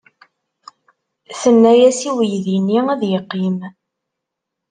[1.39, 3.57] Tenna-as i weydi-nni ad yeqqim.